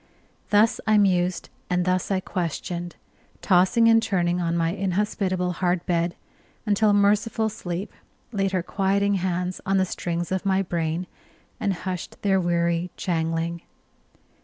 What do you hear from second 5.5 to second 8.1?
hard bed, until merciful sleep